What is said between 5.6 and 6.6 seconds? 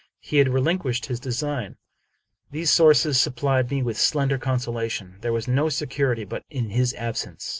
security but